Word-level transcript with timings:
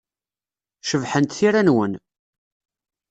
Cebḥent 0.89 1.35
tira-nwen. 1.37 1.93